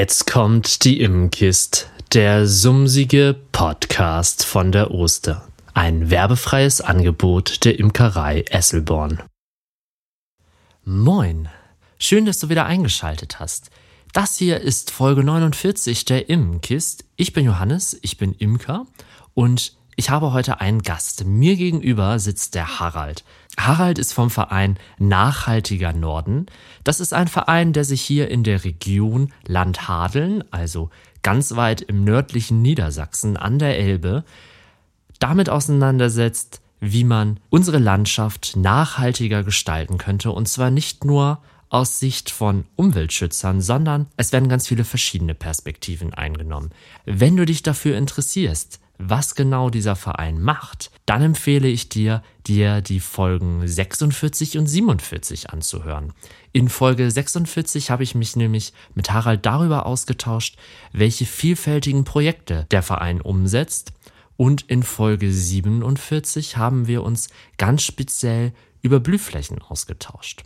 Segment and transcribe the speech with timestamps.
[0.00, 5.48] Jetzt kommt die Immenkist, der sumsige Podcast von der Oster.
[5.74, 9.20] Ein werbefreies Angebot der Imkerei Esselborn.
[10.84, 11.48] Moin,
[11.98, 13.70] schön, dass du wieder eingeschaltet hast.
[14.12, 17.04] Das hier ist Folge 49 der Immenkist.
[17.16, 18.86] Ich bin Johannes, ich bin Imker
[19.34, 21.24] und ich habe heute einen Gast.
[21.24, 23.24] Mir gegenüber sitzt der Harald.
[23.58, 26.46] Harald ist vom Verein Nachhaltiger Norden.
[26.84, 30.90] Das ist ein Verein, der sich hier in der Region Landhadeln, also
[31.22, 34.24] ganz weit im nördlichen Niedersachsen an der Elbe,
[35.18, 40.30] damit auseinandersetzt, wie man unsere Landschaft nachhaltiger gestalten könnte.
[40.30, 46.14] Und zwar nicht nur aus Sicht von Umweltschützern, sondern es werden ganz viele verschiedene Perspektiven
[46.14, 46.70] eingenommen.
[47.04, 52.82] Wenn du dich dafür interessierst, was genau dieser Verein macht, dann empfehle ich dir, dir
[52.82, 56.12] die Folgen 46 und 47 anzuhören.
[56.52, 60.58] In Folge 46 habe ich mich nämlich mit Harald darüber ausgetauscht,
[60.92, 63.92] welche vielfältigen Projekte der Verein umsetzt
[64.36, 70.44] und in Folge 47 haben wir uns ganz speziell über Blühflächen ausgetauscht.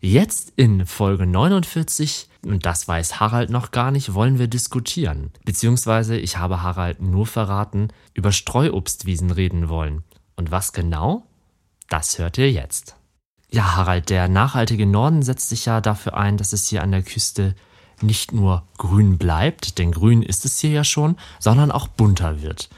[0.00, 5.32] Jetzt in Folge 49, und das weiß Harald noch gar nicht, wollen wir diskutieren.
[5.44, 10.04] Beziehungsweise ich habe Harald nur verraten, über Streuobstwiesen reden wollen.
[10.36, 11.26] Und was genau?
[11.88, 12.94] Das hört ihr jetzt.
[13.50, 17.02] Ja, Harald, der nachhaltige Norden setzt sich ja dafür ein, dass es hier an der
[17.02, 17.56] Küste
[18.00, 22.68] nicht nur grün bleibt, denn grün ist es hier ja schon, sondern auch bunter wird.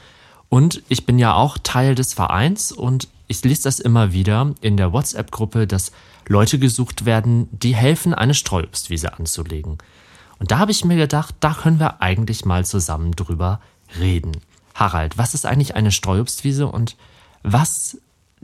[0.49, 4.75] Und ich bin ja auch Teil des Vereins und ich lese das immer wieder in
[4.75, 5.91] der WhatsApp-Gruppe, dass
[6.27, 9.77] Leute gesucht werden, die helfen, eine Streuobstwiese anzulegen.
[10.39, 13.59] Und da habe ich mir gedacht, da können wir eigentlich mal zusammen drüber
[13.99, 14.31] reden.
[14.73, 16.95] Harald, was ist eigentlich eine Streuobstwiese und
[17.43, 17.97] was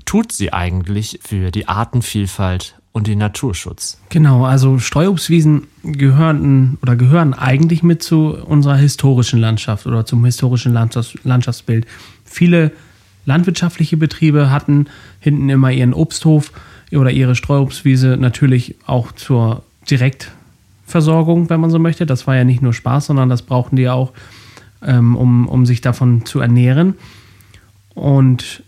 [0.06, 4.00] tut sie eigentlich für die Artenvielfalt und den Naturschutz?
[4.10, 10.74] Genau, also Streuobstwiesen gehören oder gehören eigentlich mit zu unserer historischen Landschaft oder zum historischen
[10.74, 11.86] Landschaftsbild.
[12.26, 12.72] Viele
[13.26, 14.88] landwirtschaftliche Betriebe hatten
[15.20, 16.52] hinten immer ihren Obsthof
[16.92, 22.06] oder ihre Streuobstwiese natürlich auch zur Direktversorgung, wenn man so möchte.
[22.06, 24.14] Das war ja nicht nur Spaß, sondern das brauchten die auch,
[24.86, 26.96] ähm, um, um sich davon zu ernähren.
[27.94, 28.64] Und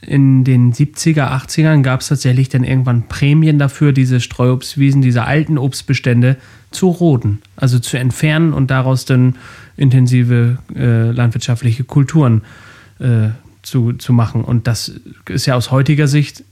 [0.00, 5.58] in den 70er, 80ern gab es tatsächlich dann irgendwann Prämien dafür, diese Streuobstwiesen, diese alten
[5.58, 6.36] Obstbestände
[6.72, 9.36] zu roden, also zu entfernen und daraus dann
[9.76, 12.42] intensive äh, landwirtschaftliche Kulturen
[12.98, 13.28] äh,
[13.62, 14.42] zu, zu machen.
[14.42, 14.92] Und das
[15.28, 16.44] ist ja aus heutiger Sicht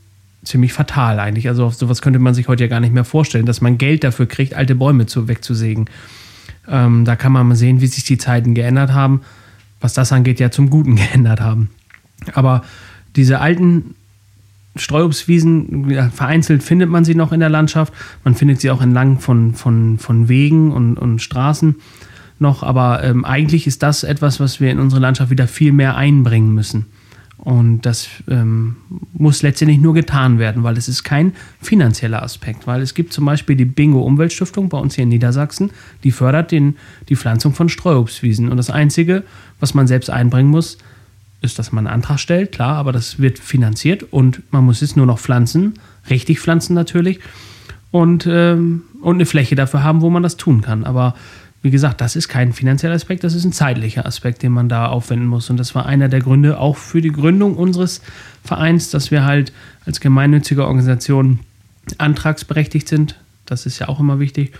[0.44, 1.48] ziemlich fatal eigentlich.
[1.48, 4.04] Also auf sowas könnte man sich heute ja gar nicht mehr vorstellen, dass man Geld
[4.04, 5.86] dafür kriegt, alte Bäume zu, wegzusägen.
[6.68, 9.22] Ähm, da kann man mal sehen, wie sich die Zeiten geändert haben,
[9.80, 11.70] was das angeht, ja zum Guten geändert haben.
[12.34, 12.62] Aber
[13.16, 13.94] diese alten
[14.76, 17.92] Streuobstwiesen, ja, vereinzelt findet man sie noch in der Landschaft.
[18.24, 21.76] Man findet sie auch entlang von, von, von Wegen und, und Straßen
[22.38, 22.62] noch.
[22.62, 26.54] Aber ähm, eigentlich ist das etwas, was wir in unsere Landschaft wieder viel mehr einbringen
[26.54, 26.86] müssen.
[27.42, 28.76] Und das ähm,
[29.14, 32.66] muss letztendlich nur getan werden, weil es ist kein finanzieller Aspekt.
[32.66, 35.70] Weil es gibt zum Beispiel die Bingo Umweltstiftung bei uns hier in Niedersachsen,
[36.04, 36.76] die fördert den,
[37.08, 38.50] die Pflanzung von Streuobstwiesen.
[38.50, 39.24] Und das Einzige,
[39.58, 40.76] was man selbst einbringen muss,
[41.40, 44.94] ist, dass man einen Antrag stellt, klar, aber das wird finanziert und man muss es
[44.94, 45.74] nur noch pflanzen,
[46.10, 47.20] richtig pflanzen natürlich
[47.90, 50.84] und, ähm, und eine Fläche dafür haben, wo man das tun kann.
[50.84, 51.14] Aber
[51.62, 54.86] wie gesagt, das ist kein finanzieller Aspekt, das ist ein zeitlicher Aspekt, den man da
[54.86, 55.50] aufwenden muss.
[55.50, 58.00] Und das war einer der Gründe auch für die Gründung unseres
[58.42, 59.52] Vereins, dass wir halt
[59.84, 61.40] als gemeinnützige Organisation
[61.98, 63.16] antragsberechtigt sind.
[63.44, 64.52] Das ist ja auch immer wichtig.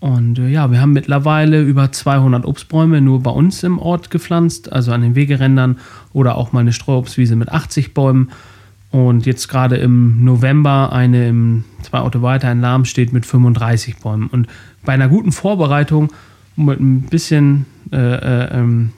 [0.00, 4.72] Und äh, ja, wir haben mittlerweile über 200 Obstbäume nur bei uns im Ort gepflanzt,
[4.72, 5.78] also an den Wegerändern
[6.12, 8.30] oder auch mal eine Streuobstwiese mit 80 Bäumen.
[8.90, 13.98] Und jetzt gerade im November eine im zwei Orte weiter in Lahm steht mit 35
[13.98, 14.28] Bäumen.
[14.28, 14.46] Und
[14.86, 16.10] bei einer guten Vorbereitung
[16.56, 18.92] mit ein bisschen äh, äh, ähm,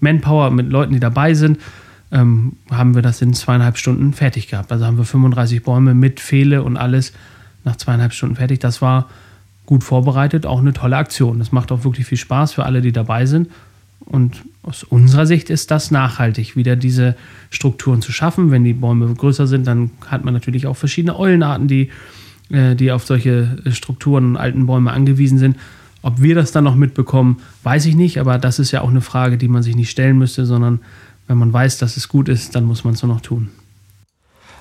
[0.00, 1.60] Manpower, mit Leuten, die dabei sind,
[2.10, 4.72] ähm, haben wir das in zweieinhalb Stunden fertig gehabt.
[4.72, 7.12] Also haben wir 35 Bäume mit Fehle und alles
[7.62, 8.58] nach zweieinhalb Stunden fertig.
[8.58, 9.08] Das war
[9.66, 11.38] gut vorbereitet, auch eine tolle Aktion.
[11.38, 13.48] Das macht auch wirklich viel Spaß für alle, die dabei sind.
[14.00, 17.16] Und aus unserer Sicht ist das nachhaltig, wieder diese
[17.50, 18.50] Strukturen zu schaffen.
[18.50, 21.90] Wenn die Bäume größer sind, dann hat man natürlich auch verschiedene Eulenarten, die
[22.50, 25.56] die auf solche Strukturen und alten Bäume angewiesen sind.
[26.02, 29.00] Ob wir das dann noch mitbekommen, weiß ich nicht, aber das ist ja auch eine
[29.00, 30.80] Frage, die man sich nicht stellen müsste, sondern
[31.26, 33.50] wenn man weiß, dass es gut ist, dann muss man es nur noch tun.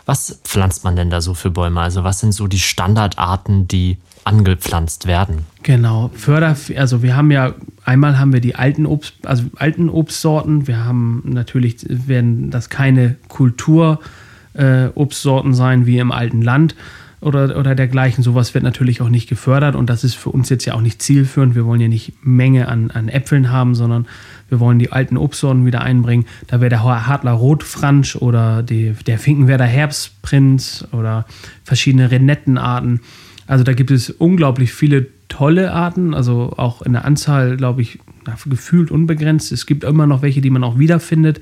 [0.05, 1.81] Was pflanzt man denn da so für Bäume?
[1.81, 5.39] Also was sind so die Standardarten, die angepflanzt werden?
[5.63, 7.53] Genau, Förder, also wir haben ja
[7.85, 10.67] einmal haben wir die alten Obst, also alten Obstsorten.
[10.67, 16.75] Wir haben natürlich werden das keine Kulturobstsorten äh, sein wie im alten Land,
[17.23, 18.23] oder, oder dergleichen.
[18.23, 21.01] Sowas wird natürlich auch nicht gefördert und das ist für uns jetzt ja auch nicht
[21.01, 21.55] zielführend.
[21.55, 24.05] Wir wollen ja nicht Menge an, an Äpfeln haben, sondern
[24.49, 26.25] wir wollen die alten Obstsorten wieder einbringen.
[26.47, 31.25] Da wäre der Hartler Rotfransch oder die, der Finkenwerder Herbstprinz oder
[31.63, 32.99] verschiedene Renettenarten.
[33.47, 37.99] Also da gibt es unglaublich viele tolle Arten, also auch in der Anzahl, glaube ich,
[38.45, 39.51] gefühlt unbegrenzt.
[39.51, 41.41] Es gibt immer noch welche, die man auch wiederfindet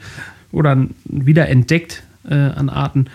[0.52, 3.08] oder wieder entdeckt äh, an Arten.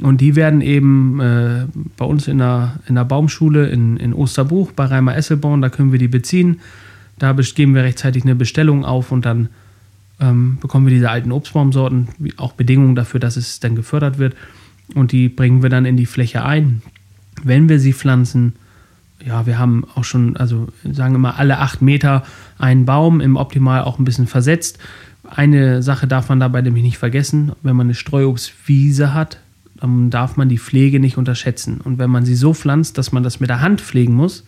[0.00, 4.72] Und die werden eben äh, bei uns in der, in der Baumschule in, in Osterbuch
[4.72, 6.60] bei Reimer Esselborn, da können wir die beziehen.
[7.18, 9.48] Da geben wir rechtzeitig eine Bestellung auf und dann
[10.20, 14.34] ähm, bekommen wir diese alten Obstbaumsorten, auch Bedingungen dafür, dass es dann gefördert wird.
[14.94, 16.82] Und die bringen wir dann in die Fläche ein.
[17.42, 18.54] Wenn wir sie pflanzen,
[19.24, 22.24] ja, wir haben auch schon, also sagen wir mal, alle acht Meter
[22.58, 24.78] einen Baum, im Optimal auch ein bisschen versetzt.
[25.28, 29.38] Eine Sache darf man dabei nämlich nicht vergessen, wenn man eine Streuobstwiese hat,
[29.84, 31.78] dann darf man die Pflege nicht unterschätzen.
[31.82, 34.42] Und wenn man sie so pflanzt, dass man das mit der Hand pflegen muss,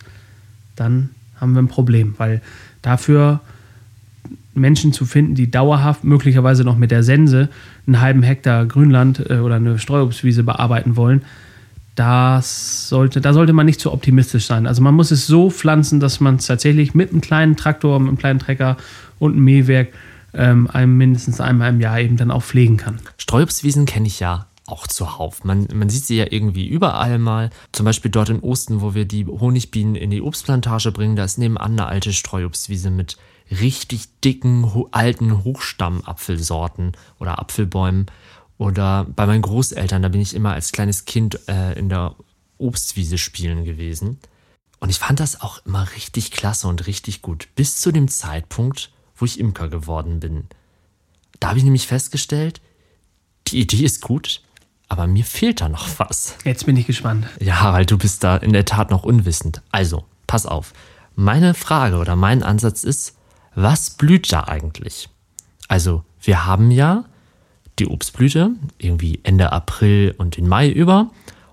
[0.75, 2.41] dann haben wir ein Problem, weil
[2.81, 3.41] dafür
[4.55, 7.49] Menschen zu finden, die dauerhaft, möglicherweise noch mit der Sense,
[7.85, 11.21] einen halben Hektar Grünland äh, oder eine Streuobstwiese bearbeiten wollen,
[11.93, 14.65] das sollte, da sollte man nicht zu optimistisch sein.
[14.65, 18.07] Also man muss es so pflanzen, dass man es tatsächlich mit einem kleinen Traktor, mit
[18.07, 18.77] einem kleinen Trecker
[19.19, 19.89] und einem Mähwerk
[20.33, 22.97] ähm, einem mindestens einmal im Jahr eben dann auch pflegen kann.
[23.17, 25.43] Streuobstwiesen kenne ich ja auch zuhauf.
[25.43, 27.49] Man, man sieht sie ja irgendwie überall mal.
[27.71, 31.37] Zum Beispiel dort in Osten, wo wir die Honigbienen in die Obstplantage bringen, da ist
[31.37, 33.17] nebenan eine alte Streuobstwiese mit
[33.49, 38.07] richtig dicken, alten Hochstammapfelsorten oder Apfelbäumen.
[38.57, 42.15] Oder bei meinen Großeltern, da bin ich immer als kleines Kind äh, in der
[42.57, 44.17] Obstwiese spielen gewesen.
[44.79, 47.47] Und ich fand das auch immer richtig klasse und richtig gut.
[47.55, 50.47] Bis zu dem Zeitpunkt, wo ich Imker geworden bin.
[51.39, 52.61] Da habe ich nämlich festgestellt,
[53.47, 54.41] die Idee ist gut,
[54.89, 56.35] aber mir fehlt da noch was.
[56.43, 57.27] Jetzt bin ich gespannt.
[57.39, 59.61] Ja, weil du bist da in der Tat noch unwissend.
[59.71, 60.73] Also, pass auf.
[61.15, 63.15] Meine Frage oder mein Ansatz ist,
[63.55, 65.09] was blüht da eigentlich?
[65.67, 67.05] Also, wir haben ja
[67.79, 71.11] die Obstblüte, irgendwie Ende April und den Mai über.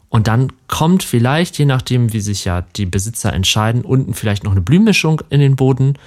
[0.08, 4.52] Und dann kommt vielleicht, je nachdem, wie sich ja die Besitzer entscheiden, unten vielleicht noch
[4.52, 5.98] eine Blühmischung in den Boden.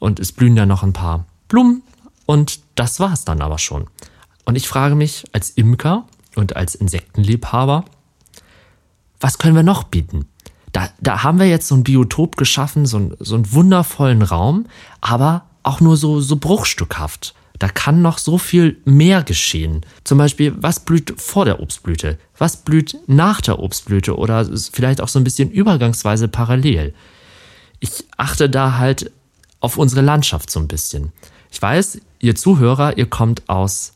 [0.00, 1.82] Und es blühen da noch ein paar Blumen.
[2.26, 3.86] Und das war es dann aber schon.
[4.44, 7.84] Und ich frage mich als Imker, und als Insektenliebhaber,
[9.20, 10.26] was können wir noch bieten?
[10.72, 14.66] Da, da haben wir jetzt so ein Biotop geschaffen, so, so einen wundervollen Raum,
[15.00, 17.34] aber auch nur so, so bruchstückhaft.
[17.58, 19.84] Da kann noch so viel mehr geschehen.
[20.04, 22.18] Zum Beispiel, was blüht vor der Obstblüte?
[22.38, 24.16] Was blüht nach der Obstblüte?
[24.16, 26.94] Oder vielleicht auch so ein bisschen übergangsweise parallel.
[27.78, 29.12] Ich achte da halt
[29.60, 31.12] auf unsere Landschaft so ein bisschen.
[31.50, 33.92] Ich weiß, ihr Zuhörer, ihr kommt aus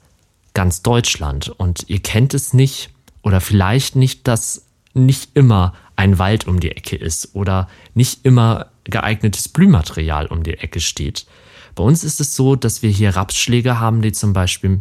[0.55, 1.49] ganz Deutschland.
[1.49, 2.91] Und ihr kennt es nicht
[3.23, 8.67] oder vielleicht nicht, dass nicht immer ein Wald um die Ecke ist oder nicht immer
[8.85, 11.27] geeignetes Blühmaterial um die Ecke steht.
[11.75, 14.81] Bei uns ist es so, dass wir hier Rapsschläge haben, die zum Beispiel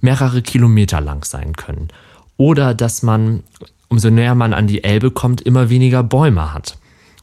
[0.00, 1.88] mehrere Kilometer lang sein können.
[2.36, 3.44] Oder dass man,
[3.88, 6.78] umso näher man an die Elbe kommt, immer weniger Bäume hat.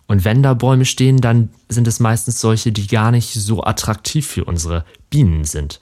[0.07, 4.27] Und wenn da Bäume stehen, dann sind es meistens solche, die gar nicht so attraktiv
[4.27, 5.79] für unsere Bienen sind.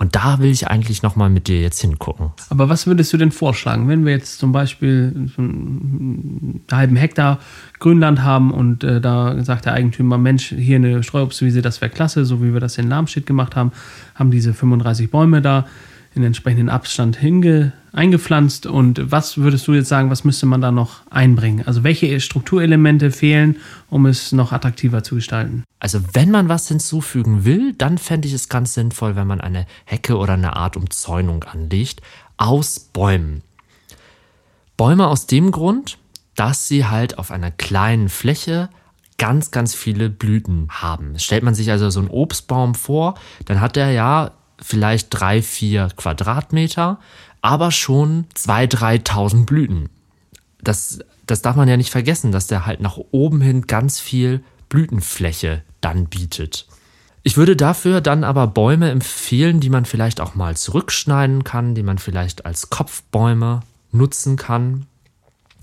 [0.00, 2.30] Und da will ich eigentlich nochmal mit dir jetzt hingucken.
[2.48, 7.38] Aber was würdest du denn vorschlagen, wenn wir jetzt zum Beispiel einen halben Hektar
[7.80, 12.24] Grünland haben und äh, da sagt der Eigentümer, Mensch, hier eine Streuobstwiese, das wäre klasse,
[12.24, 13.72] so wie wir das in Lamstedt gemacht haben,
[14.14, 15.66] haben diese 35 Bäume da
[16.14, 18.66] in entsprechenden Abstand hinge, eingepflanzt.
[18.66, 21.66] Und was würdest du jetzt sagen, was müsste man da noch einbringen?
[21.66, 23.56] Also welche Strukturelemente fehlen,
[23.88, 25.64] um es noch attraktiver zu gestalten?
[25.78, 29.66] Also wenn man was hinzufügen will, dann fände ich es ganz sinnvoll, wenn man eine
[29.84, 32.02] Hecke oder eine Art Umzäunung anlegt
[32.36, 33.42] aus Bäumen.
[34.76, 35.98] Bäume aus dem Grund,
[36.36, 38.70] dass sie halt auf einer kleinen Fläche
[39.18, 41.18] ganz, ganz viele Blüten haben.
[41.18, 45.88] Stellt man sich also so einen Obstbaum vor, dann hat er ja vielleicht drei, vier
[45.96, 46.98] Quadratmeter,
[47.42, 49.88] aber schon zwei, dreitausend Blüten.
[50.62, 54.42] Das, das darf man ja nicht vergessen, dass der halt nach oben hin ganz viel
[54.68, 56.66] Blütenfläche dann bietet.
[57.22, 61.82] Ich würde dafür dann aber Bäume empfehlen, die man vielleicht auch mal zurückschneiden kann, die
[61.82, 63.60] man vielleicht als Kopfbäume
[63.92, 64.86] nutzen kann.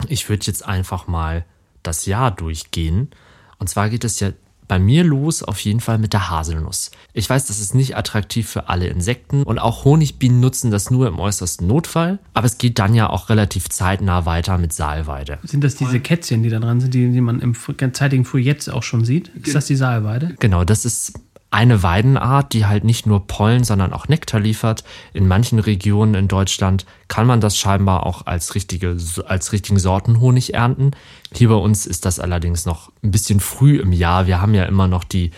[0.07, 1.45] Ich würde jetzt einfach mal
[1.81, 3.09] das Jahr durchgehen.
[3.57, 4.31] Und zwar geht es ja
[4.67, 6.91] bei mir los auf jeden Fall mit der Haselnuss.
[7.13, 11.07] Ich weiß, das ist nicht attraktiv für alle Insekten und auch Honigbienen nutzen das nur
[11.07, 15.39] im äußersten Notfall, aber es geht dann ja auch relativ zeitnah weiter mit Saalweide.
[15.43, 17.55] Sind das diese Kätzchen, die da dran sind, die, die man im
[17.93, 19.29] zeitigen Früh jetzt auch schon sieht?
[19.29, 20.35] Ist das die Saalweide?
[20.39, 21.13] Genau, das ist
[21.49, 24.83] eine Weidenart, die halt nicht nur Pollen, sondern auch Nektar liefert.
[25.13, 30.53] In manchen Regionen in Deutschland kann man das scheinbar auch als, richtige, als richtigen Sortenhonig
[30.53, 30.91] ernten.
[31.33, 34.27] Hier bei uns ist das allerdings noch ein bisschen früh im Jahr.
[34.27, 35.31] Wir haben ja immer noch die,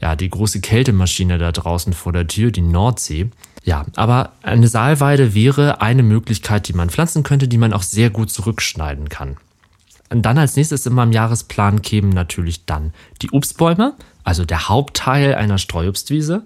[0.00, 3.28] ja, die große Kältemaschine da draußen vor der Tür, die Nordsee.
[3.62, 8.08] Ja, aber eine Saalweide wäre eine Möglichkeit, die man pflanzen könnte, die man auch sehr
[8.08, 9.36] gut zurückschneiden kann.
[10.08, 13.94] Und dann als nächstes in meinem Jahresplan kämen natürlich dann die Obstbäume
[14.30, 16.44] also der Hauptteil einer Streuobstwiese.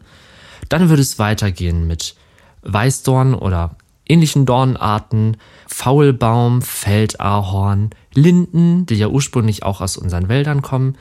[0.70, 2.14] Dann würde es weitergehen mit
[2.62, 3.76] Weißdorn oder
[4.08, 5.36] ähnlichen Dornarten,
[5.66, 10.96] Faulbaum, Feldahorn, Linden, die ja ursprünglich auch aus unseren Wäldern kommen,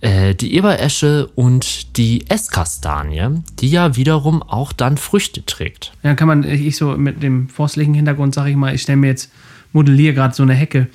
[0.00, 5.92] äh, die Eberesche und die Esskastanie, die ja wiederum auch dann Früchte trägt.
[6.04, 9.08] Ja, kann man, ich so mit dem forstlichen Hintergrund sage ich mal, ich stelle mir
[9.08, 9.32] jetzt,
[9.72, 10.86] modelliere gerade so eine Hecke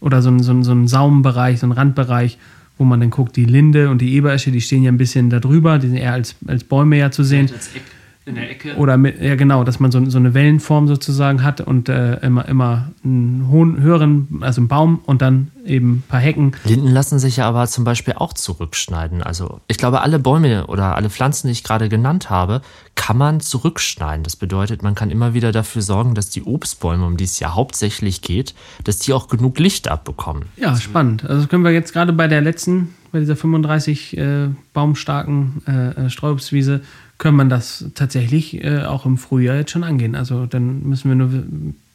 [0.00, 2.36] oder so, so, so einen Saumbereich, so einen Randbereich
[2.78, 5.40] wo man dann guckt, die Linde und die Eberesche, die stehen ja ein bisschen da
[5.40, 7.50] drüber, die sind eher als, als Bäume ja zu sehen.
[7.52, 7.82] Als Eck
[8.26, 8.74] in der Ecke.
[8.76, 12.46] Oder mit, ja genau, dass man so, so eine Wellenform sozusagen hat und äh, immer,
[12.48, 16.52] immer einen hohen, höheren, also einen Baum und dann eben ein paar Hecken.
[16.64, 19.22] Linden lassen sich ja aber zum Beispiel auch zurückschneiden.
[19.22, 22.62] Also ich glaube, alle Bäume oder alle Pflanzen, die ich gerade genannt habe,
[22.96, 24.24] kann man zurückschneiden.
[24.24, 27.54] Das bedeutet, man kann immer wieder dafür sorgen, dass die Obstbäume, um die es ja
[27.54, 30.46] hauptsächlich geht, dass die auch genug Licht abbekommen.
[30.56, 31.22] Ja, spannend.
[31.22, 36.06] Also das können wir jetzt gerade bei der letzten, bei dieser 35 äh, baumstarken äh,
[36.06, 36.82] äh Streuobstwiese,
[37.18, 40.14] können man das tatsächlich äh, auch im Frühjahr jetzt schon angehen.
[40.14, 41.30] Also dann müssen wir nur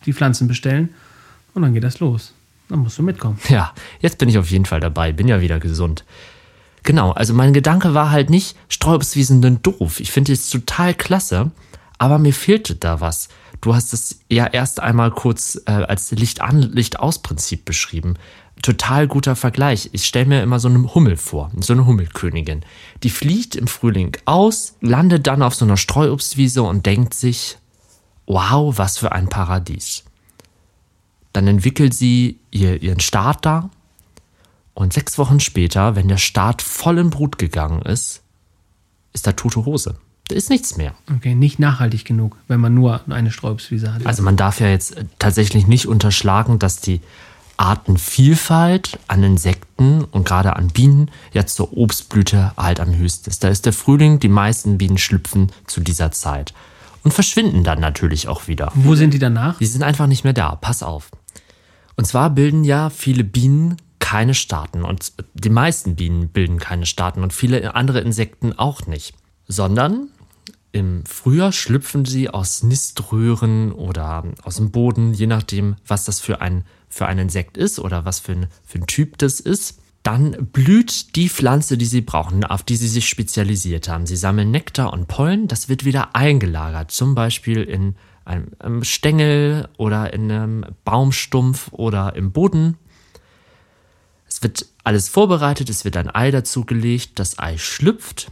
[0.06, 0.90] die Pflanzen bestellen
[1.54, 2.34] und dann geht das los.
[2.70, 3.38] Dann musst du mitkommen.
[3.50, 6.06] Ja, jetzt bin ich auf jeden Fall dabei, bin ja wieder gesund.
[6.84, 10.00] Genau, also mein Gedanke war halt nicht, Streuobstwiesen sind doof.
[10.00, 11.52] Ich finde es total klasse,
[12.00, 13.30] aber mir fehlte da was.
[13.60, 18.16] Du hast es ja erst einmal kurz äh, als Licht-an, Licht-aus-Prinzip beschrieben
[18.62, 19.90] total guter Vergleich.
[19.94, 22.62] Ich stelle mir immer so eine Hummel vor, so eine Hummelkönigin.
[23.04, 27.58] Die fliegt im Frühling aus, landet dann auf so einer Streuobstwiese und denkt sich,
[28.28, 30.04] wow, was für ein Paradies.
[31.34, 33.70] Dann entwickelt sie ihr, ihren Start da
[34.74, 38.22] und sechs Wochen später, wenn der Start voll in Brut gegangen ist,
[39.14, 39.96] ist da tote Hose.
[40.28, 40.94] Da ist nichts mehr.
[41.14, 44.06] Okay, nicht nachhaltig genug, wenn man nur eine Streuobstwiese hat.
[44.06, 47.02] Also man darf ja jetzt tatsächlich nicht unterschlagen, dass die
[47.62, 53.44] Artenvielfalt an Insekten und gerade an Bienen jetzt zur Obstblüte halt am höchsten ist.
[53.44, 56.56] Da ist der Frühling, die meisten Bienen schlüpfen zu dieser Zeit
[57.04, 58.72] und verschwinden dann natürlich auch wieder.
[58.74, 59.60] Wo sind die danach?
[59.60, 61.12] Die sind einfach nicht mehr da, pass auf.
[61.96, 67.22] Und zwar bilden ja viele Bienen keine Staaten und die meisten Bienen bilden keine Staaten
[67.22, 69.14] und viele andere Insekten auch nicht,
[69.48, 70.08] sondern
[70.72, 76.42] im Frühjahr schlüpfen sie aus Niströhren oder aus dem Boden, je nachdem, was das für
[76.42, 80.50] ein für ein Insekt ist oder was für ein, für ein Typ das ist, dann
[80.52, 84.06] blüht die Pflanze, die sie brauchen, auf die sie sich spezialisiert haben.
[84.06, 87.96] Sie sammeln Nektar und Pollen, das wird wieder eingelagert, zum Beispiel in
[88.26, 92.78] einem Stängel oder in einem Baumstumpf oder im Boden.
[94.28, 98.32] Es wird alles vorbereitet, es wird ein Ei dazugelegt, das Ei schlüpft,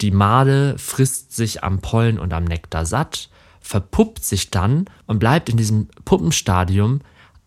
[0.00, 5.48] die Made frisst sich am Pollen und am Nektar satt, verpuppt sich dann und bleibt
[5.48, 7.00] in diesem Puppenstadium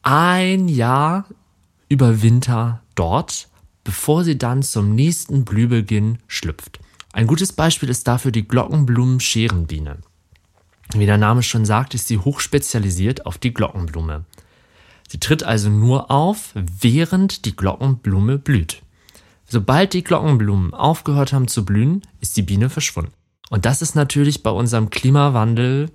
[0.06, 1.26] ein Jahr
[1.90, 3.50] über Winter dort,
[3.84, 6.80] bevor sie dann zum nächsten Blühbeginn schlüpft.
[7.12, 9.98] Ein gutes Beispiel ist dafür die Glockenblumen-Scherenbiene.
[10.94, 14.26] Wie der Name schon sagt, ist sie hochspezialisiert auf die Glockenblume.
[15.08, 18.84] Sie tritt also nur auf, während die Glockenblume blüht.
[19.48, 23.14] Sobald die Glockenblumen aufgehört haben zu blühen, ist die Biene verschwunden.
[23.50, 25.90] Und das ist natürlich bei unserem Klimawandel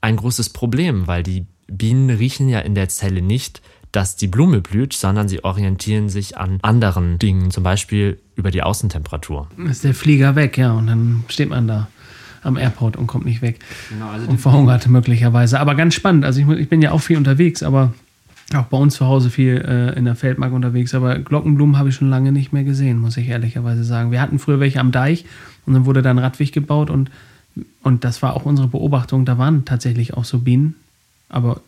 [0.00, 4.60] ein großes Problem, weil die Bienen riechen ja in der Zelle nicht, dass die Blume
[4.60, 9.48] blüht, sondern sie orientieren sich an anderen Dingen, zum Beispiel über die Außentemperatur.
[9.68, 11.88] Ist der Flieger weg, ja, und dann steht man da
[12.42, 13.60] am Airport und kommt nicht weg.
[13.90, 15.60] Genau, also und verhungert möglicherweise.
[15.60, 16.24] Aber ganz spannend.
[16.24, 17.92] Also ich, ich, bin ja auch viel unterwegs, aber
[18.54, 20.94] auch bei uns zu Hause viel äh, in der Feldmark unterwegs.
[20.94, 24.10] Aber Glockenblumen habe ich schon lange nicht mehr gesehen, muss ich ehrlicherweise sagen.
[24.10, 25.24] Wir hatten früher welche am Deich
[25.66, 27.10] und dann wurde da ein Radweg gebaut und,
[27.82, 29.24] und das war auch unsere Beobachtung.
[29.24, 30.74] Da waren tatsächlich auch so Bienen
[31.32, 31.60] aber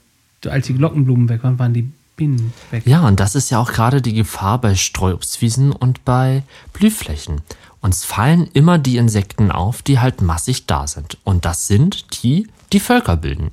[0.47, 2.87] als die Glockenblumen weg waren, waren die Bienen weg.
[2.87, 7.40] Ja, und das ist ja auch gerade die Gefahr bei Streuobstwiesen und bei Blühflächen.
[7.80, 11.18] Uns fallen immer die Insekten auf, die halt massig da sind.
[11.25, 13.50] Und das sind die, die Völker bilden.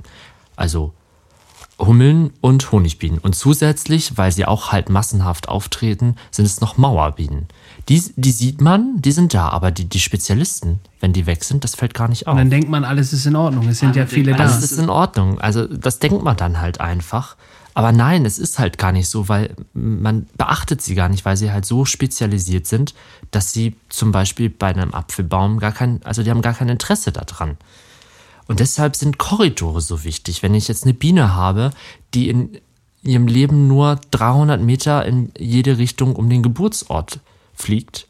[0.56, 0.94] Also
[1.80, 3.18] Hummeln und Honigbienen.
[3.18, 7.48] Und zusätzlich, weil sie auch halt massenhaft auftreten, sind es noch Mauerbienen.
[7.90, 11.64] Die, die sieht man, die sind da, aber die, die Spezialisten, wenn die weg sind,
[11.64, 12.34] das fällt gar nicht auf.
[12.34, 13.68] Und dann denkt man, alles ist in Ordnung.
[13.68, 14.44] Es sind ja viele da.
[14.44, 15.40] Alles ist in Ordnung.
[15.40, 17.36] Also das denkt man dann halt einfach.
[17.74, 21.38] Aber nein, es ist halt gar nicht so, weil man beachtet sie gar nicht, weil
[21.38, 22.94] sie halt so spezialisiert sind,
[23.32, 27.12] dass sie zum Beispiel bei einem Apfelbaum gar kein, also die haben gar kein Interesse
[27.12, 27.58] daran.
[28.48, 30.44] Und deshalb sind Korridore so wichtig.
[30.44, 31.72] Wenn ich jetzt eine Biene habe,
[32.14, 32.58] die in
[33.04, 37.22] ihrem Leben nur 300 Meter in jede Richtung um den Geburtsort
[37.62, 38.08] fliegt,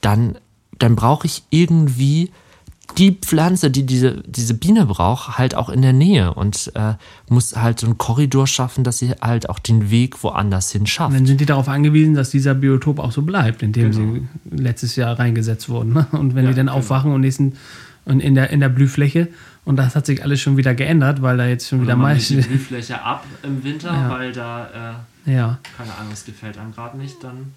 [0.00, 0.38] dann,
[0.78, 2.30] dann brauche ich irgendwie
[2.96, 6.94] die Pflanze, die diese, diese Biene braucht, halt auch in der Nähe und äh,
[7.28, 11.10] muss halt so einen Korridor schaffen, dass sie halt auch den Weg woanders hin schafft.
[11.10, 14.14] Und dann sind die darauf angewiesen, dass dieser Biotop auch so bleibt, in dem genau.
[14.14, 15.92] sie letztes Jahr reingesetzt wurden.
[15.92, 16.06] Ne?
[16.12, 16.78] Und wenn ja, die dann genau.
[16.78, 17.54] aufwachen und nächsten
[18.06, 19.28] und in der, in der Blühfläche
[19.68, 22.30] und das hat sich alles schon wieder geändert, weil da jetzt schon Oder wieder meist.
[22.30, 24.08] die Blühfläche ab im Winter, ja.
[24.08, 25.58] weil da, äh, ja.
[25.76, 27.52] keine Ahnung, es gefällt einem gerade nicht, dann.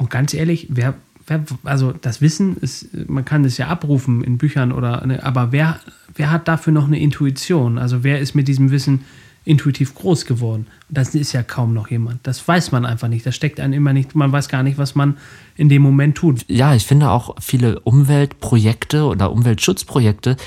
[0.00, 0.94] Und ganz ehrlich, wer,
[1.26, 5.52] wer, also das Wissen ist, man kann es ja abrufen in Büchern oder, ne, aber
[5.52, 5.78] wer,
[6.14, 7.76] wer hat dafür noch eine Intuition?
[7.76, 9.04] Also wer ist mit diesem Wissen
[9.44, 10.68] intuitiv groß geworden?
[10.88, 12.20] Das ist ja kaum noch jemand.
[12.22, 13.26] Das weiß man einfach nicht.
[13.26, 14.14] Das steckt einem immer nicht.
[14.14, 15.18] Man weiß gar nicht, was man
[15.54, 16.46] in dem Moment tut.
[16.48, 20.38] Ja, ich finde auch viele Umweltprojekte oder Umweltschutzprojekte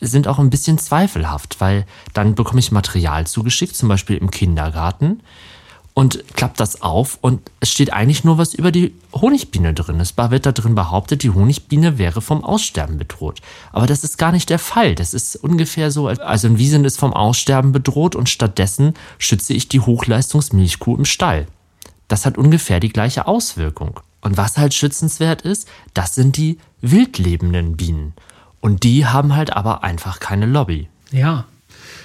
[0.00, 5.20] sind auch ein bisschen zweifelhaft, weil dann bekomme ich Material zugeschickt, zum Beispiel im Kindergarten,
[5.94, 10.00] und klappt das auf und es steht eigentlich nur was über die Honigbiene drin.
[10.00, 13.40] Es wird da drin behauptet, die Honigbiene wäre vom Aussterben bedroht.
[13.72, 14.94] Aber das ist gar nicht der Fall.
[14.94, 19.68] Das ist ungefähr so, also ein Wiesen ist vom Aussterben bedroht und stattdessen schütze ich
[19.68, 21.46] die Hochleistungsmilchkuh im Stall.
[22.08, 24.00] Das hat ungefähr die gleiche Auswirkung.
[24.22, 28.14] Und was halt schützenswert ist, das sind die wildlebenden Bienen.
[28.60, 30.88] Und die haben halt aber einfach keine Lobby.
[31.10, 31.44] Ja.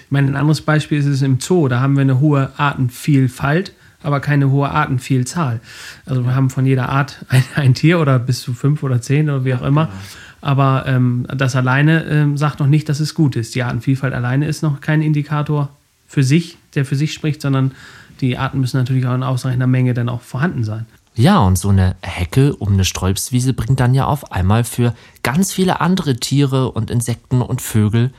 [0.06, 1.68] Ich meine, ein anderes Beispiel ist es im Zoo.
[1.68, 3.74] Da haben wir eine hohe Artenvielfalt,
[4.08, 5.60] aber keine hohe Artenvielzahl.
[6.06, 9.30] Also wir haben von jeder Art ein, ein Tier oder bis zu fünf oder zehn
[9.30, 9.86] oder wie auch immer.
[9.86, 9.98] Genau.
[10.40, 13.54] Aber ähm, das alleine ähm, sagt noch nicht, dass es gut ist.
[13.54, 15.70] Die Artenvielfalt alleine ist noch kein Indikator
[16.08, 17.74] für sich, der für sich spricht, sondern
[18.22, 20.86] die Arten müssen natürlich auch in ausreichender Menge dann auch vorhanden sein.
[21.16, 25.52] Ja, und so eine Hecke um eine Sträubswiese bringt dann ja auf einmal für ganz
[25.52, 28.12] viele andere Tiere und Insekten und Vögel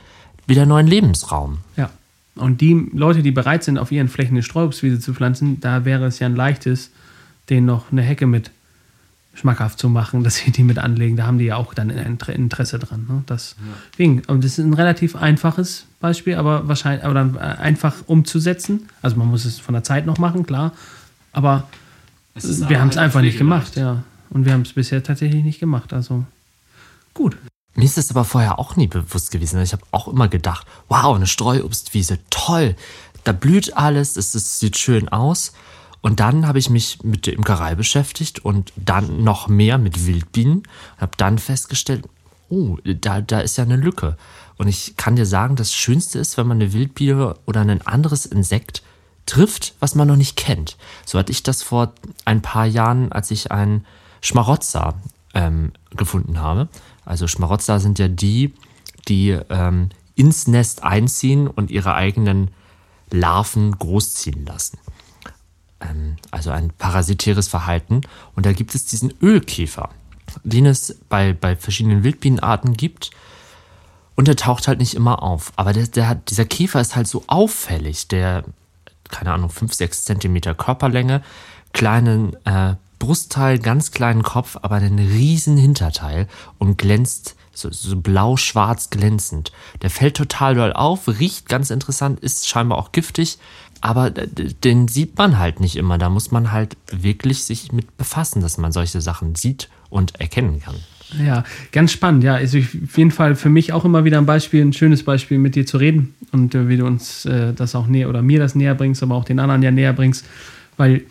[0.45, 1.59] wieder neuen Lebensraum.
[1.77, 1.89] Ja.
[2.39, 6.05] Und die Leute, die bereit sind, auf ihren Flächen eine Sträubswiese zu pflanzen, da wäre
[6.05, 6.91] es ja ein leichtes,
[7.49, 8.51] denen noch eine Hecke mit
[9.33, 11.15] schmackhaft zu machen, dass sie die mit anlegen.
[11.15, 13.05] Da haben die ja auch dann ein Interesse dran.
[13.09, 13.23] Ne?
[13.25, 13.55] Das,
[13.97, 14.11] ja.
[14.27, 18.87] und das ist ein relativ einfaches Beispiel, aber wahrscheinlich, aber dann einfach umzusetzen.
[19.01, 20.73] Also man muss es von der Zeit noch machen, klar.
[21.31, 21.67] Aber
[22.33, 24.03] wir haben es einfach nicht gemacht, ja.
[24.29, 25.93] Und wir haben es bisher tatsächlich nicht gemacht.
[25.93, 26.25] Also
[27.13, 27.37] gut.
[27.79, 29.61] Mir ist es aber vorher auch nie bewusst gewesen.
[29.61, 32.75] Ich habe auch immer gedacht, wow, eine Streuobstwiese, toll.
[33.23, 35.53] Da blüht alles, es, es sieht schön aus.
[36.01, 40.63] Und dann habe ich mich mit der Imkerei beschäftigt und dann noch mehr mit Wildbienen
[40.97, 42.03] habe dann festgestellt,
[42.49, 44.17] oh, da, da ist ja eine Lücke.
[44.57, 48.25] Und ich kann dir sagen, das Schönste ist, wenn man eine Wildbiene oder ein anderes
[48.25, 48.83] Insekt
[49.25, 50.75] trifft, was man noch nicht kennt.
[51.05, 51.93] So hatte ich das vor
[52.25, 53.85] ein paar Jahren, als ich einen
[54.19, 54.95] Schmarotzer
[55.33, 56.67] ähm, gefunden habe.
[57.05, 58.53] Also Schmarotzer sind ja die,
[59.07, 62.51] die ähm, ins Nest einziehen und ihre eigenen
[63.11, 64.77] Larven großziehen lassen.
[65.79, 68.01] Ähm, also ein parasitäres Verhalten.
[68.35, 69.89] Und da gibt es diesen Ölkäfer,
[70.43, 73.11] den es bei, bei verschiedenen Wildbienenarten gibt.
[74.15, 75.53] Und der taucht halt nicht immer auf.
[75.55, 78.09] Aber der, der hat, dieser Käfer ist halt so auffällig.
[78.09, 78.43] Der
[79.09, 81.21] keine Ahnung, 5, 6 Zentimeter Körperlänge,
[81.73, 88.89] kleinen äh, Brustteil, ganz kleinen Kopf, aber einen riesen Hinterteil und glänzt so, so blau-schwarz
[88.89, 89.51] glänzend.
[89.81, 93.37] Der fällt total doll auf, riecht ganz interessant, ist scheinbar auch giftig,
[93.81, 95.97] aber den sieht man halt nicht immer.
[95.97, 100.61] Da muss man halt wirklich sich mit befassen, dass man solche Sachen sieht und erkennen
[100.61, 100.75] kann.
[101.17, 102.23] Ja, ganz spannend.
[102.23, 105.39] Ja, also auf jeden Fall für mich auch immer wieder ein Beispiel, ein schönes Beispiel,
[105.39, 108.39] mit dir zu reden und äh, wie du uns äh, das auch näher oder mir
[108.39, 110.25] das näher bringst, aber auch den anderen ja näher bringst,
[110.77, 111.03] weil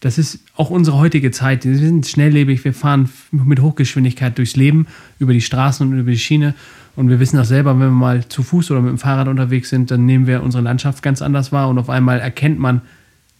[0.00, 1.64] das ist auch unsere heutige Zeit.
[1.64, 4.86] Wir sind schnelllebig, wir fahren mit Hochgeschwindigkeit durchs Leben,
[5.18, 6.54] über die Straßen und über die Schiene.
[6.96, 9.68] Und wir wissen auch selber, wenn wir mal zu Fuß oder mit dem Fahrrad unterwegs
[9.68, 12.80] sind, dann nehmen wir unsere Landschaft ganz anders wahr und auf einmal erkennt man,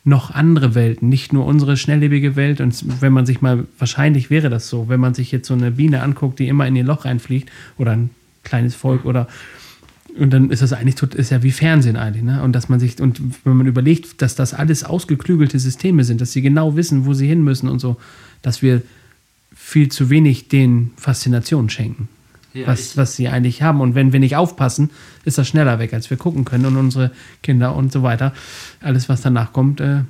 [0.07, 2.61] noch andere Welten, nicht nur unsere schnelllebige Welt.
[2.61, 5.73] Und wenn man sich mal, wahrscheinlich wäre das so, wenn man sich jetzt so eine
[5.73, 8.11] Biene anguckt, die immer in ihr Loch reinfliegt, oder ein
[8.45, 9.27] kleines Volk, oder
[10.19, 12.43] und dann ist das eigentlich ist ja wie Fernsehen eigentlich, ne?
[12.43, 16.33] Und dass man sich, und wenn man überlegt, dass das alles ausgeklügelte Systeme sind, dass
[16.33, 17.97] sie genau wissen, wo sie hin müssen und so,
[18.43, 18.83] dass wir
[19.55, 22.09] viel zu wenig den Faszinationen schenken.
[22.55, 23.81] ja, was, was sie eigentlich haben.
[23.81, 24.91] Und wenn wir nicht aufpassen,
[25.25, 26.67] ist das schneller weg, als wir gucken können.
[26.67, 27.11] Und unsere
[27.43, 28.33] Kinder und so weiter,
[28.81, 30.01] alles, was danach kommt, äh,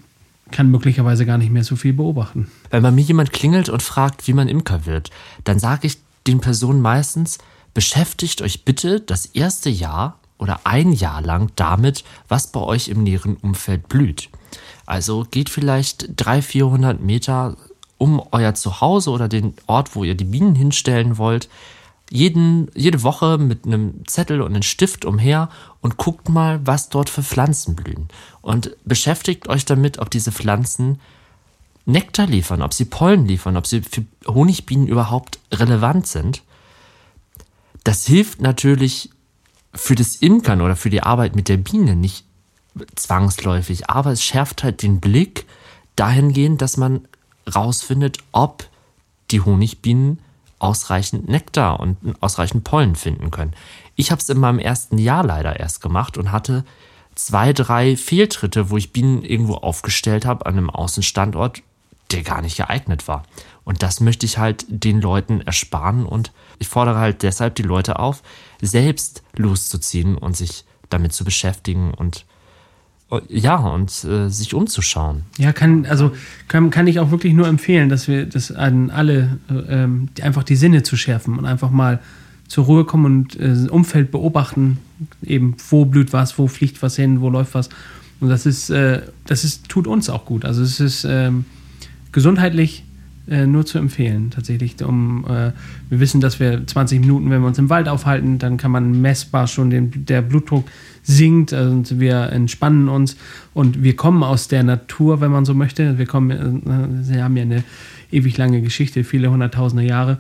[0.53, 2.49] kann möglicherweise gar nicht mehr so viel beobachten.
[2.71, 5.11] Wenn bei mir jemand klingelt und fragt, wie man Imker wird,
[5.45, 7.39] dann sage ich den Personen meistens,
[7.77, 13.03] beschäftigt euch bitte das erste Jahr oder ein Jahr lang damit, was bei euch im
[13.03, 14.31] näheren Umfeld blüht.
[14.87, 17.55] Also geht vielleicht 300, 400 Meter
[17.99, 21.51] um euer Zuhause oder den Ort, wo ihr die Bienen hinstellen wollt,
[22.09, 25.51] jeden, jede Woche mit einem Zettel und einem Stift umher
[25.83, 28.09] und guckt mal, was dort für Pflanzen blühen.
[28.41, 30.99] Und beschäftigt euch damit, ob diese Pflanzen
[31.85, 36.43] Nektar liefern, ob sie Pollen liefern, ob sie für Honigbienen überhaupt relevant sind.
[37.87, 39.11] Das hilft natürlich
[39.73, 42.25] für das Imkern oder für die Arbeit mit der Biene nicht
[42.97, 45.47] zwangsläufig, aber es schärft halt den Blick
[45.95, 47.07] dahingehend, dass man
[47.55, 48.69] rausfindet, ob
[49.31, 50.19] die Honigbienen
[50.59, 53.55] ausreichend Nektar und ausreichend Pollen finden können.
[53.95, 56.65] Ich habe es in meinem ersten Jahr leider erst gemacht und hatte
[57.15, 61.63] zwei, drei Fehltritte, wo ich Bienen irgendwo aufgestellt habe an einem Außenstandort,
[62.11, 63.23] der gar nicht geeignet war.
[63.67, 67.99] Und das möchte ich halt den Leuten ersparen und ich fordere halt deshalb die Leute
[67.99, 68.23] auf,
[68.63, 72.25] selbst loszuziehen und sich damit zu beschäftigen und
[73.29, 75.23] ja, und äh, sich umzuschauen.
[75.39, 76.13] Ja, kann, also
[76.49, 80.45] kann, kann ich auch wirklich nur empfehlen, dass wir das an alle äh, ähm, einfach
[80.45, 82.01] die Sinne zu schärfen und einfach mal
[82.49, 84.79] zur Ruhe kommen und äh, Umfeld beobachten,
[85.23, 87.69] eben wo blüht was, wo fliegt was hin, wo läuft was.
[88.21, 90.45] Und das ist, äh, das ist, tut uns auch gut.
[90.45, 91.45] Also es ist ähm,
[92.13, 92.86] gesundheitlich
[93.29, 94.83] äh, nur zu empfehlen, tatsächlich.
[94.85, 95.53] Um, äh,
[95.89, 99.01] wir wissen, dass wir 20 Minuten, wenn wir uns im Wald aufhalten, dann kann man
[99.01, 100.69] messbar schon den, der Blutdruck
[101.03, 103.17] sinkt und wir entspannen uns
[103.55, 105.99] und wir kommen aus der Natur, wenn man so möchte.
[105.99, 106.63] Wir kommen,
[107.11, 107.65] äh, haben ja eine
[108.13, 110.19] ewig lange Geschichte, viele hunderttausende Jahre.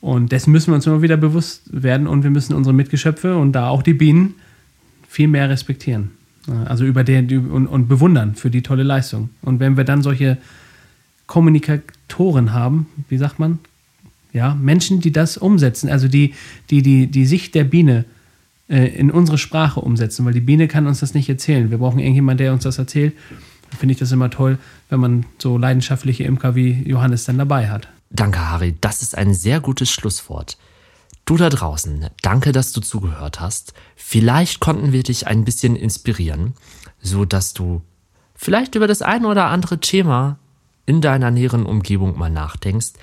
[0.00, 3.52] Und dessen müssen wir uns immer wieder bewusst werden und wir müssen unsere Mitgeschöpfe und
[3.52, 4.34] da auch die Bienen
[5.08, 6.12] viel mehr respektieren.
[6.64, 9.28] Also über den und, und bewundern für die tolle Leistung.
[9.42, 10.38] Und wenn wir dann solche
[11.30, 13.60] Kommunikatoren haben, wie sagt man?
[14.32, 16.34] Ja, Menschen, die das umsetzen, also die,
[16.70, 18.04] die, die, die Sicht der Biene
[18.68, 21.70] äh, in unsere Sprache umsetzen, weil die Biene kann uns das nicht erzählen.
[21.70, 23.14] Wir brauchen irgendjemanden, der uns das erzählt.
[23.70, 27.70] Da finde ich das immer toll, wenn man so leidenschaftliche Imker wie Johannes dann dabei
[27.70, 27.86] hat.
[28.10, 28.74] Danke, Harry.
[28.80, 30.58] Das ist ein sehr gutes Schlusswort.
[31.26, 33.72] Du da draußen, danke, dass du zugehört hast.
[33.94, 36.54] Vielleicht konnten wir dich ein bisschen inspirieren,
[37.00, 37.82] so dass du
[38.34, 40.40] vielleicht über das ein oder andere Thema
[40.90, 42.94] in deiner näheren Umgebung mal nachdenkst,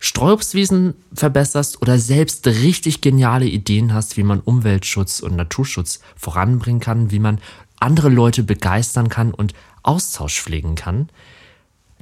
[0.00, 7.12] Streuobstwiesen verbesserst oder selbst richtig geniale Ideen hast, wie man Umweltschutz und Naturschutz voranbringen kann,
[7.12, 7.38] wie man
[7.78, 9.54] andere Leute begeistern kann und
[9.84, 11.08] Austausch pflegen kann,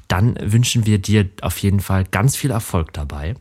[0.09, 3.35] dann wünschen wir dir auf jeden Fall ganz viel Erfolg dabei.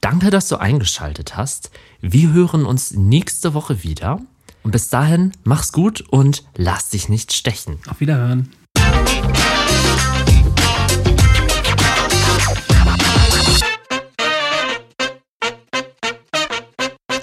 [0.00, 1.70] Danke, dass du eingeschaltet hast.
[2.00, 4.20] Wir hören uns nächste Woche wieder.
[4.64, 7.78] Und bis dahin, mach's gut und lass dich nicht stechen.
[7.88, 8.50] Auf Wiederhören.